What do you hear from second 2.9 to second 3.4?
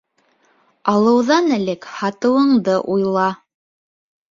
уйла.